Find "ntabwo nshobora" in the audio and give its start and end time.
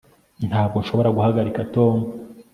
0.49-1.13